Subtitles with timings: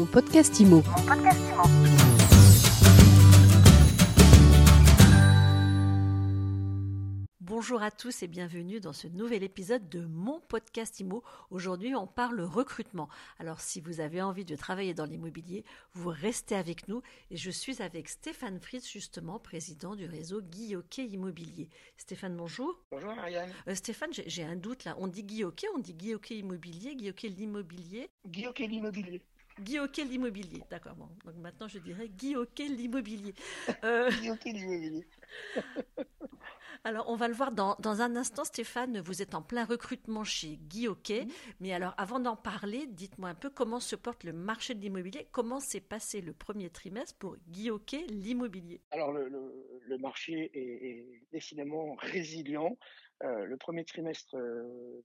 [0.00, 0.82] Mon podcast IMO.
[7.38, 11.22] Bonjour à tous et bienvenue dans ce nouvel épisode de mon podcast IMO.
[11.50, 13.10] Aujourd'hui, on parle recrutement.
[13.38, 17.02] Alors, si vous avez envie de travailler dans l'immobilier, vous restez avec nous.
[17.30, 21.68] Et je suis avec Stéphane Fritz, justement, président du réseau Guy Immobilier.
[21.98, 22.82] Stéphane, bonjour.
[22.90, 23.52] Bonjour Marianne.
[23.68, 24.96] Euh, Stéphane, j'ai un doute là.
[24.98, 29.20] On dit Guy on dit Guy Immobilier, Guy l'immobilier Guy l'immobilier.
[29.60, 30.94] Guy l'immobilier, d'accord.
[30.94, 33.34] Bon, donc maintenant je dirais Guy l'immobilier.
[33.84, 34.10] Euh...
[34.10, 35.06] l'immobilier.
[36.82, 39.00] Alors, on va le voir dans, un instant, Stéphane.
[39.00, 41.26] Vous êtes en plein recrutement chez Guy Hockey.
[41.60, 45.26] Mais alors, avant d'en parler, dites-moi un peu comment se porte le marché de l'immobilier.
[45.30, 48.80] Comment s'est passé le premier trimestre pour Guy Hockey, l'immobilier?
[48.92, 52.78] Alors, le, marché est, décidément résilient.
[53.22, 54.34] Euh, le premier trimestre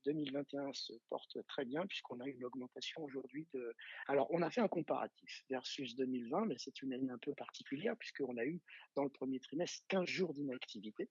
[0.06, 3.76] 2021 euh, se porte très bien puisqu'on a une augmentation aujourd'hui de.
[4.08, 7.98] Alors, on a fait un comparatif versus 2020, mais c'est une année un peu particulière
[7.98, 8.62] puisqu'on a eu
[8.96, 11.10] dans le premier trimestre 15 jours d'inactivité.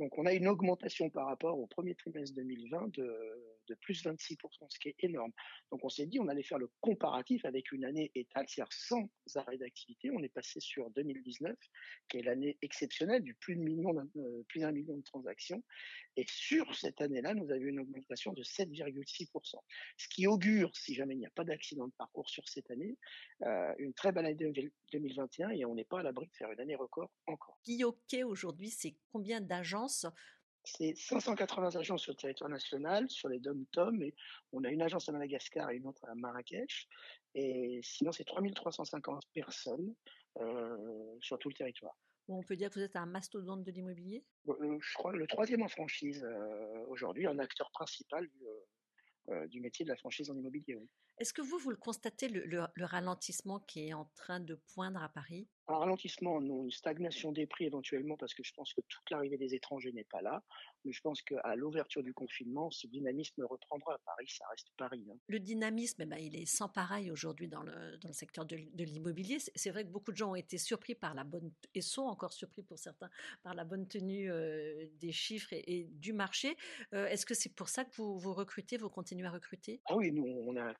[0.00, 4.38] Donc, on a une augmentation par rapport au premier trimestre 2020 de, de plus 26%,
[4.68, 5.30] ce qui est énorme.
[5.70, 9.08] Donc, on s'est dit, on allait faire le comparatif avec une année étale, c'est-à-dire sans
[9.36, 10.10] arrêt d'activité.
[10.10, 11.54] On est passé sur 2019,
[12.08, 15.62] qui est l'année exceptionnelle du plus de euh, d'un million de transactions.
[16.16, 19.56] Et sur cette année-là, nous avions une augmentation de 7,6%.
[19.98, 22.96] Ce qui augure, si jamais il n'y a pas d'accident de parcours sur cette année,
[23.42, 26.60] euh, une très belle année 2021 et on n'est pas à l'abri de faire une
[26.60, 27.58] année record encore.
[27.62, 27.84] Qui,
[28.24, 29.40] aujourd'hui, c'est combien
[30.64, 34.14] c'est 580 agences sur le territoire national, sur les dom-tom, et
[34.52, 36.88] on a une agence à Madagascar et une autre à Marrakech.
[37.34, 39.94] Et sinon, c'est 3350 personnes
[40.40, 41.96] euh, sur tout le territoire.
[42.28, 44.24] on peut dire que vous êtes un mastodonte de l'immobilier?
[44.48, 48.28] Euh, Je crois le troisième en franchise euh, aujourd'hui, un acteur principal
[49.48, 50.76] du, métier de la franchise en immobilier.
[51.18, 55.08] Est-ce que vous, vous le constatez, le, ralentissement qui est en train de poindre à
[55.08, 55.48] Paris?
[55.70, 59.36] Un ralentissement, non, une stagnation des prix éventuellement, parce que je pense que toute l'arrivée
[59.36, 60.42] des étrangers n'est pas là.
[60.84, 63.98] Mais je pense qu'à l'ouverture du confinement, ce dynamisme reprendra.
[64.04, 65.06] Paris, ça reste Paris.
[65.10, 65.16] Hein.
[65.28, 68.56] Le dynamisme, eh ben, il est sans pareil aujourd'hui dans le, dans le secteur de,
[68.56, 69.38] l'immobilier.
[69.54, 72.32] C'est vrai que beaucoup de gens ont été surpris par la bonne, et sont encore
[72.32, 73.10] surpris pour certains,
[73.42, 76.56] par la bonne tenue euh, des chiffres et, du marché.
[76.94, 79.80] Euh, est-ce que c'est pour ça que vous, vous recrutez, vous continuez à recruter?
[79.86, 80.74] Ah oui, nous, on a,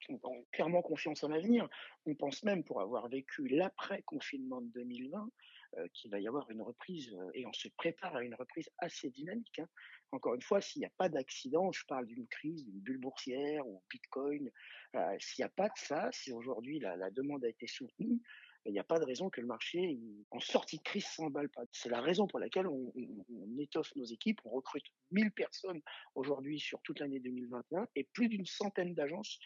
[0.52, 1.68] clairement confiance en l'avenir.
[2.06, 5.30] On pense même, pour avoir vécu l'après-confinement de 2020
[5.78, 8.68] euh, qu'il va y avoir une reprise euh, et on se prépare à une reprise
[8.78, 9.60] assez dynamique.
[9.60, 9.68] Hein.
[10.10, 13.64] Encore une fois, s'il n'y a pas d'accident, je parle d'une crise, d'une bulle boursière
[13.68, 14.50] ou Bitcoin,
[14.96, 18.20] euh, s'il n'y a pas de ça, si aujourd'hui la, demande a été soutenue,
[18.66, 19.96] il n'y a pas de raison que le marché,
[20.32, 21.62] en sortie de crise, s'emballe pas.
[21.70, 24.40] C'est la raison pour laquelle on, on, étoffe nos équipes.
[24.44, 25.80] On recrute 1000 personnes
[26.14, 29.38] aujourd'hui sur toute l'année 2021 et plus d'une centaine d'agences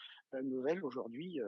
[0.42, 1.38] nouvelles aujourd'hui.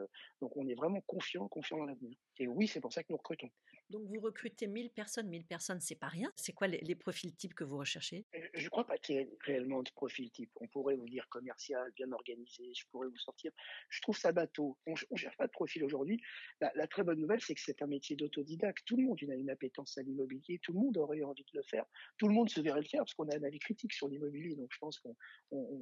[0.40, 2.16] donc on est vraiment confiant, confiant dans l'avenir.
[2.38, 3.50] Et oui, c'est pour ça que nous recrutons.
[3.90, 6.32] Donc vous recrutez 1000 personnes, 1000 personnes, c'est pas rien.
[6.34, 8.26] C'est quoi les, profils types que vous recherchez?
[8.54, 10.50] Je ne crois pas qu'il y ait réellement de profil type.
[10.60, 13.52] On pourrait vous dire commercial, bien organisé, je pourrais vous sortir.
[13.88, 14.76] Je trouve ça bateau.
[14.86, 16.20] On ne cherche pas de profil aujourd'hui.
[16.60, 18.84] La, très bonne nouvelle, c'est que c'est un métier d'autodidacte.
[18.86, 21.62] Tout le monde a une appétence à l'immobilier, tout le monde aurait envie de le
[21.62, 21.84] faire.
[22.18, 24.54] Tout le monde se verrait le faire parce qu'on a un avis critique sur l'immobilier.
[24.56, 25.08] Donc je pense que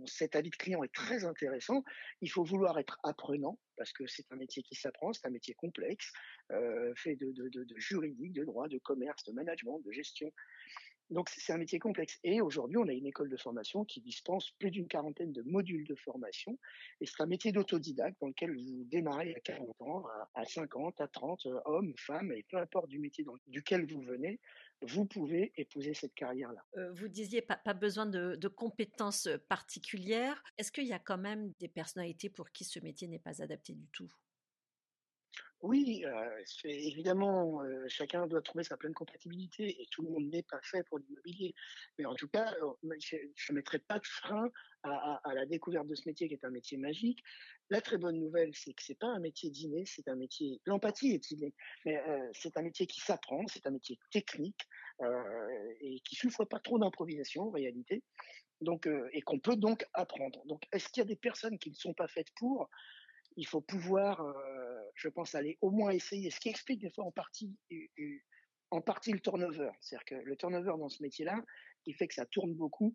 [0.07, 1.85] cet avis de client est très intéressant.
[2.21, 5.55] Il faut vouloir être apprenant parce que c'est un métier qui s'apprend, c'est un métier
[5.55, 6.13] complexe,
[6.53, 7.35] euh, fait de,
[7.77, 10.33] juridique, de droit, de commerce, de management, de gestion.
[11.11, 12.19] Donc c'est un métier complexe.
[12.25, 15.87] Et aujourd'hui, on a une école de formation qui dispense plus d'une quarantaine de modules
[15.87, 16.59] de formation.
[17.01, 21.09] Et c'est un métier d'autodidacte dans lequel vous démarrez à 40 ans, à 50, à
[21.09, 24.41] 30, euh, hommes, femmes, et peu importe du métier duquel vous venez,
[24.83, 26.65] vous pouvez épouser cette carrière-là.
[26.77, 30.43] Euh, vous disiez pas, besoin de, de, compétences particulières.
[30.59, 33.73] Est-ce qu'il y a quand même des personnalités pour qui ce métier n'est pas adapté
[33.73, 34.13] du tout?
[35.65, 40.43] Oui, euh, évidemment, euh, chacun doit trouver sa pleine compatibilité et tout le monde n'est
[40.43, 41.55] pas fait pour l'immobilier.
[41.99, 43.17] Mais en tout cas, euh, je
[43.51, 44.51] ne mettrai pas de frein
[44.83, 47.23] à, la découverte de ce métier qui est un métier magique.
[47.71, 50.61] La très bonne nouvelle, c'est que c'est pas un métier d'inné, c'est un métier.
[50.67, 51.55] L'empathie est innée,
[51.87, 51.99] mais
[52.35, 54.69] c'est un métier qui s'apprend, c'est un métier technique
[55.81, 58.03] et qui souffre pas trop d'improvisation en réalité.
[58.61, 60.45] Donc, et qu'on peut donc apprendre.
[60.45, 62.69] Donc, est-ce qu'il y a des personnes qui ne sont pas faites pour?
[63.39, 64.23] Il faut pouvoir,
[64.95, 66.31] je pense, aller au moins essayer.
[66.31, 69.71] Ce qui explique des fois en partie, le turnover.
[69.81, 71.43] C'est-à-dire que le turnover dans ce métier-là,
[71.85, 72.95] qui fait que ça tourne beaucoup,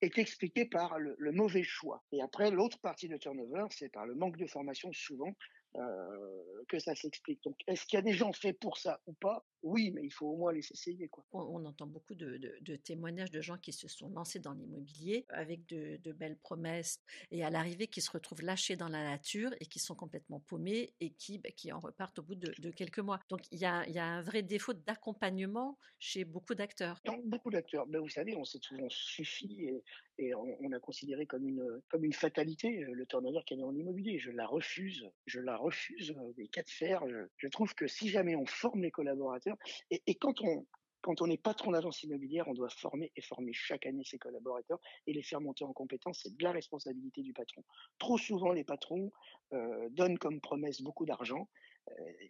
[0.00, 2.04] est expliqué par le, mauvais choix.
[2.12, 5.34] Et après, l'autre partie de turnover, c'est par le manque de formation souvent
[5.76, 7.42] euh, que ça s'explique.
[7.44, 9.44] Donc, est-ce qu'il y a des gens faits pour ça ou pas?
[9.62, 11.08] Oui, mais il faut au moins les essayer.
[11.08, 11.24] Quoi.
[11.32, 16.12] On, entend beaucoup de, témoignages de gens qui se sont lancés dans l'immobilier avec de,
[16.12, 17.00] belles promesses
[17.30, 20.94] et à l'arrivée qui se retrouvent lâchés dans la nature et qui sont complètement paumés
[21.00, 23.20] et qui, bah, qui en repartent au bout de, quelques mois.
[23.28, 27.00] Donc il y a, un vrai défaut d'accompagnement chez beaucoup d'acteurs.
[27.24, 27.86] Beaucoup d'acteurs.
[27.86, 29.70] Ben, vous savez, on s'est souvent suffi
[30.18, 34.18] et, on, a considéré comme une, fatalité euh, le turnover qu'il y a en immobilier.
[34.18, 35.08] Je la refuse.
[35.26, 37.04] Je la refuse euh, des cas de fer.
[37.36, 39.56] je trouve que si jamais on forme les collaborateurs,
[39.90, 40.66] et, quand on,
[41.02, 44.80] quand on est patron d'agence immobilière, on doit former et former chaque année ses collaborateurs
[45.06, 46.20] et les faire monter en compétence.
[46.22, 47.64] C'est de la responsabilité du patron.
[47.98, 49.12] Trop souvent, les patrons
[49.52, 51.48] euh, donnent comme promesse beaucoup d'argent.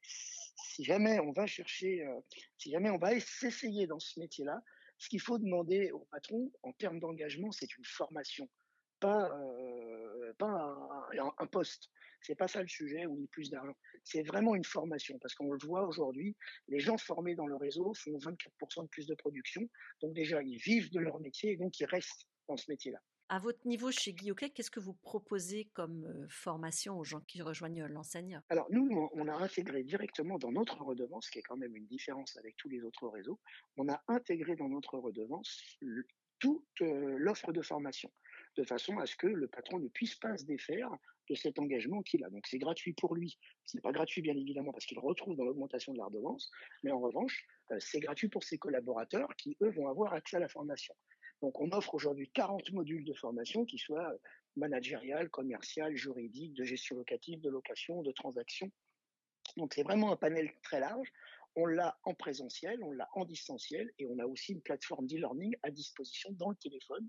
[0.04, 2.06] Si jamais on va chercher,
[2.58, 4.62] si jamais on va s'essayer dans ce métier-là,
[4.98, 8.48] ce qu'il faut demander au patron en termes d'engagement, c'est une formation,
[9.00, 9.30] pas,
[10.38, 10.76] pas
[11.18, 11.88] un, un poste.
[12.20, 13.76] C'est pas ça le sujet ou ni plus d'argent.
[14.02, 16.36] C'est vraiment une formation parce qu'on le voit aujourd'hui,
[16.66, 19.62] les gens formés dans le réseau font 24% de plus de production.
[20.02, 23.00] Donc déjà, ils vivent de leur métier et donc ils restent dans ce métier-là.
[23.30, 27.42] À votre niveau chez Guillaume, qu'est-ce que vous proposez comme euh, formation aux gens qui
[27.42, 28.40] rejoignent l'enseigne?
[28.48, 32.38] Alors nous, on a intégré directement dans notre redevance, qui est quand même une différence
[32.38, 33.38] avec tous les autres réseaux,
[33.76, 35.62] on a intégré dans notre redevance
[36.38, 38.10] toute euh, l'offre de formation,
[38.56, 40.90] de façon à ce que le patron ne puisse pas se défaire
[41.28, 42.30] de cet engagement qu'il a.
[42.30, 43.38] Donc c'est gratuit pour lui.
[43.66, 46.50] Ce n'est pas gratuit bien évidemment parce qu'il retrouve dans l'augmentation de la redevance,
[46.82, 50.40] mais en revanche, euh, c'est gratuit pour ses collaborateurs qui, eux, vont avoir accès à
[50.40, 50.94] la formation.
[51.42, 54.18] Donc on offre aujourd'hui 40 modules de formation qui soient euh,
[54.56, 58.70] managériales, commerciales, juridiques, de gestion locative, de location, de transaction.
[59.56, 61.12] Donc c'est vraiment un panel très large.
[61.56, 65.56] On l'a en présentiel, on l'a en distanciel et on a aussi une plateforme d'e-learning
[65.62, 67.08] à disposition dans le téléphone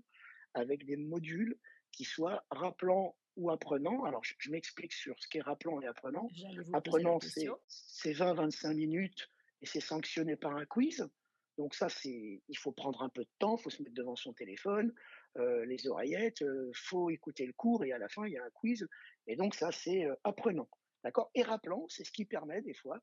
[0.54, 1.56] avec des modules
[1.92, 4.04] qui soient rappelants ou apprenant.
[4.04, 6.28] Alors, je, m'explique sur ce qu'est rappelant et apprenant.
[6.72, 7.18] Apprenant,
[7.68, 9.30] c'est 20-25 minutes
[9.62, 11.08] et c'est sanctionné par un quiz.
[11.60, 14.16] Donc ça, c'est, il faut prendre un peu de temps, il faut se mettre devant
[14.16, 14.94] son téléphone,
[15.36, 18.38] euh, les oreillettes, il euh, faut écouter le cours et à la fin, il y
[18.38, 18.88] a un quiz.
[19.26, 20.70] Et donc ça, c'est euh, apprenant.
[21.04, 21.30] D'accord?
[21.34, 22.98] Et rappelant, c'est ce qui permet des fois,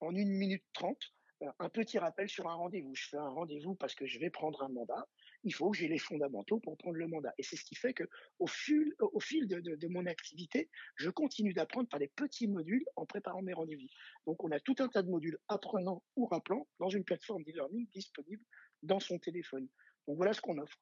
[0.00, 1.14] en une minute trente,
[1.60, 2.96] un petit rappel sur un rendez-vous.
[2.96, 5.06] Je fais un rendez-vous parce que je vais prendre un mandat
[5.44, 7.32] il faut que j'ai les fondamentaux pour prendre le mandat.
[7.38, 8.04] Et c'est ce qui fait que
[8.38, 13.06] au fil, au fil de, mon activité, je continue d'apprendre par des petits modules en
[13.06, 13.88] préparant mes rendez-vous.
[14.26, 17.88] Donc, on a tout un tas de modules apprenants ou rappelants dans une plateforme d'e-learning
[17.90, 18.44] disponible
[18.82, 19.68] dans son téléphone.
[20.06, 20.78] Donc, voilà ce qu'on offre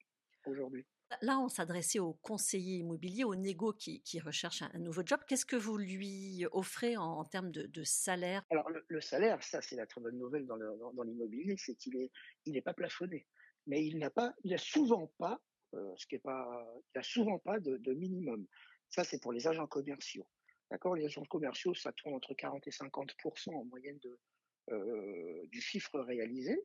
[0.47, 0.87] aujourd'hui.
[1.23, 5.21] Là, on s'adressait au conseiller immobilier, au négo qui, recherche un, nouveau job.
[5.27, 8.43] Qu'est-ce que vous lui offrez en, termes de, salaire?
[8.51, 12.11] Alors, le, salaire, ça, c'est la très bonne nouvelle dans, l'immobilier, c'est qu'il n'est
[12.45, 13.27] il est pas plafonné
[13.69, 15.41] mais il n'a pas, il a souvent pas,
[15.75, 18.47] euh, ce qui est pas, il a souvent pas de, minimum.
[18.89, 20.27] Ça, c'est pour les agents commerciaux.
[20.71, 20.97] D'accord?
[20.97, 24.19] Les agents commerciaux, ça tourne entre 40 et 50% en moyenne de,
[24.71, 26.59] euh, du chiffre réalisé.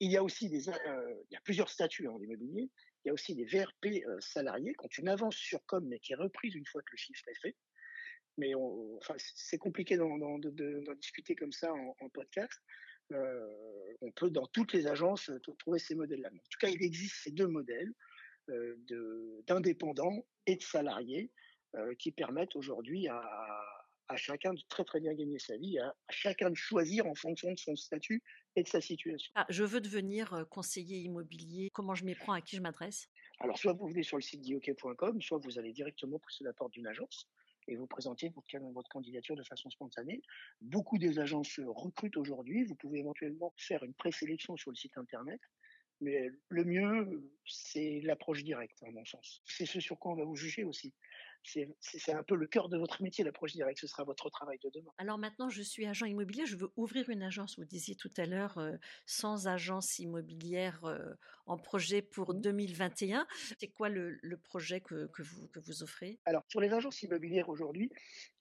[0.00, 2.68] Il y a aussi des, euh, il y a plusieurs statuts en immobilier.
[3.04, 6.12] Il y a aussi des VRP salariés qui ont une avance sur com, mais qui
[6.12, 7.56] est reprise une fois que le chiffre est fait.
[8.36, 10.38] Mais enfin, c'est compliqué d'en
[10.96, 12.60] discuter comme ça en, en podcast.
[13.12, 16.28] Euh, on peut dans toutes les agences euh, trouver ces modèles-là.
[16.28, 17.92] En tout cas, il existe ces deux modèles
[18.50, 18.76] euh,
[19.46, 21.30] d'indépendants et de salariés
[21.98, 26.54] qui permettent aujourd'hui à, chacun de très très bien gagner sa vie, à, chacun de
[26.54, 28.22] choisir en fonction de son statut
[28.56, 29.30] et de sa situation.
[29.34, 31.68] Ah, je veux devenir conseiller immobilier.
[31.74, 32.32] Comment je m'y prends?
[32.32, 33.10] À qui je m'adresse?
[33.40, 36.72] Alors, soit vous venez sur le site dioc.com, soit vous allez directement pousser la porte
[36.72, 37.28] d'une agence
[37.68, 40.22] et vous présentez votre, votre candidature de façon spontanée.
[40.60, 42.64] Beaucoup des agences recrutent aujourd'hui.
[42.64, 45.40] Vous pouvez éventuellement faire une présélection sur le site internet.
[46.00, 49.42] Mais le mieux, c'est l'approche directe, à mon sens.
[49.46, 50.94] C'est ce sur quoi on va vous juger aussi
[51.80, 53.80] c'est un peu le cœur de votre métier, l'approche directe.
[53.80, 54.90] Ce sera votre travail de demain.
[54.98, 56.46] Alors maintenant, je suis agent immobilier.
[56.46, 57.58] Je veux ouvrir une agence.
[57.58, 58.76] Vous disiez tout à l'heure, euh,
[59.06, 61.14] sans agence immobilière euh,
[61.46, 63.22] en projet pour 2021.
[63.22, 63.26] Mmh.
[63.58, 66.18] C'est quoi le, projet que, vous, que vous offrez?
[66.24, 67.90] Alors, sur les agences immobilières aujourd'hui,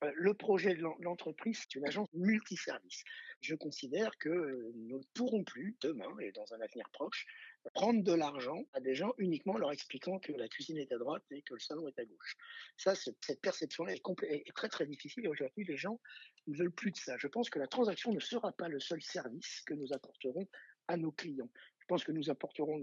[0.03, 3.03] euh, le projet de l'entreprise, c'est une agence multiservice.
[3.41, 7.25] Je considère que nous ne pourrons plus, demain et dans un avenir proche,
[7.73, 10.97] prendre de l'argent à des gens uniquement en leur expliquant que la cuisine est à
[10.97, 12.37] droite et que le salon est à gauche.
[12.77, 15.99] Ça, cette perception-là est, très très difficile et aujourd'hui les gens
[16.47, 17.17] ne veulent plus de ça.
[17.17, 20.47] Je pense que la transaction ne sera pas le seul service que nous apporterons
[20.87, 21.49] à nos clients.
[21.79, 22.81] Je pense que nous apporterons,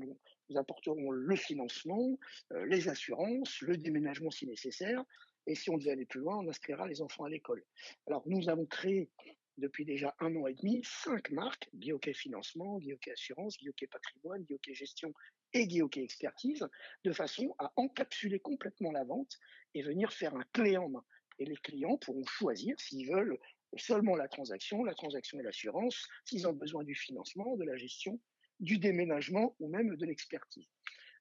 [1.11, 2.19] le financement,
[2.67, 5.05] les assurances, le déménagement si nécessaire,
[5.47, 7.63] et si on devait aller plus loin, on inscrira les enfants à l'école.
[8.07, 9.11] Alors nous avons créé
[9.59, 14.61] depuis déjà un an et demi cinq marques, Guillaume Financement, Guillaume Assurance, Guillaume Patrimoine, Guillaume
[14.75, 15.13] Gestion
[15.53, 16.67] et Guillaume Expertise,
[17.05, 19.39] de façon à encapsuler complètement la vente
[19.75, 21.05] et venir faire un clé en main.
[21.39, 23.39] Et les clients pourront choisir s'ils veulent
[23.77, 28.21] seulement la transaction, la transaction et l'assurance, s'ils ont besoin du financement, de la gestion,
[28.61, 30.69] du déménagement ou même de l'expertise.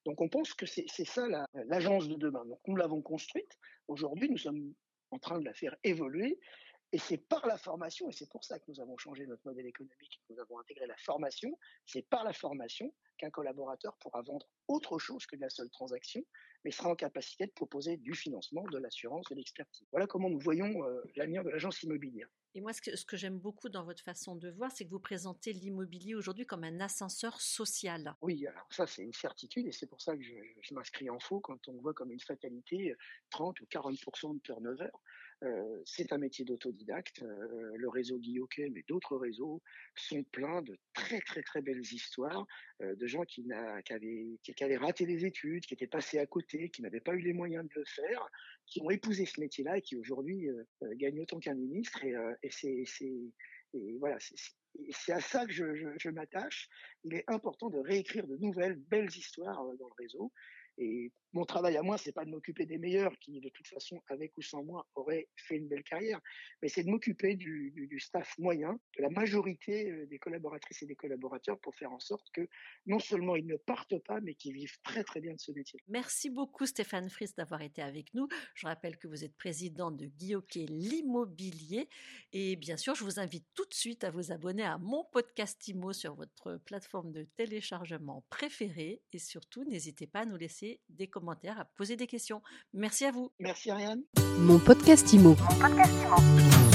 [0.05, 2.45] Donc on pense que c'est ça l'agence de demain.
[2.45, 3.57] Donc nous l'avons construite.
[3.87, 4.73] Aujourd'hui, nous sommes
[5.11, 6.39] en train de la faire évoluer.
[6.93, 9.65] Et c'est par la formation, et c'est pour ça que nous avons changé notre modèle
[9.65, 11.57] économique, que nous avons intégré la formation,
[11.87, 16.21] c'est par la formation qu'un collaborateur pourra vendre autre chose que de la seule transaction,
[16.63, 19.87] mais sera en capacité de proposer du financement, de l'assurance, de l'expertise.
[19.91, 22.27] Voilà comment nous voyons euh, l'avenir de l'agence immobilière.
[22.53, 24.91] Et moi, ce que, ce que j'aime beaucoup dans votre façon de voir, c'est que
[24.91, 28.15] vous présentez l'immobilier aujourd'hui comme un ascenseur social.
[28.21, 31.19] Oui, alors ça, c'est une certitude, et c'est pour ça que je, je m'inscris en
[31.19, 32.93] faux quand on voit comme une fatalité
[33.31, 34.89] 30 ou 40% de turnover.
[35.43, 37.21] Euh, c'est un métier d'autodidacte.
[37.21, 38.39] Euh, le réseau Guy
[38.71, 39.61] mais d'autres réseaux
[39.95, 42.45] sont pleins de très très très belles histoires
[42.81, 47.01] euh, de gens qui, avaient, raté les études, qui étaient passés à côté, qui n'avaient
[47.01, 48.27] pas eu les moyens de le faire,
[48.65, 50.47] qui ont épousé ce métier-là et qui aujourd'hui
[50.95, 52.03] gagnent autant qu'un ministre.
[52.03, 53.11] Et, c'est
[53.99, 54.17] voilà,
[54.91, 56.69] c'est à ça que je m'attache.
[57.03, 60.31] Il est important de réécrire de nouvelles belles histoires dans le réseau.
[60.77, 64.01] Et mon travail à moi, c'est pas de m'occuper des meilleurs qui, de toute façon,
[64.07, 66.19] avec ou sans moi, auraient fait une belle carrière,
[66.61, 70.85] mais c'est de m'occuper du, du, staff moyen, de la majorité euh, des collaboratrices et
[70.85, 72.47] des collaborateurs pour faire en sorte que
[72.85, 75.79] non seulement ils ne partent pas, mais qu'ils vivent très très bien de ce métier.
[75.87, 78.27] Merci beaucoup Stéphane Fries d'avoir été avec nous.
[78.55, 81.89] Je rappelle que vous êtes président de Guilloquet l'immobilier
[82.31, 85.67] et bien sûr, je vous invite tout de suite à vous abonner à mon podcast
[85.67, 91.07] IMO sur votre plateforme de téléchargement préférée et surtout, n'hésitez pas à nous laisser des
[91.07, 92.41] commentaires, à poser des questions.
[92.73, 93.31] Merci à vous.
[93.39, 94.01] Merci Ariane.
[94.39, 96.72] Mon podcast Mon podcast Imo.